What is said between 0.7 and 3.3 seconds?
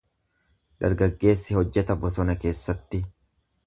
Dargaggeessi hojjeta bosona keessatti.